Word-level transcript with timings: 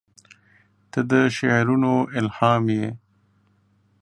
•ته 0.91 0.99
د 1.11 1.13
شعرونو 1.35 1.93
الهام 2.19 2.63
یې. 2.77 2.87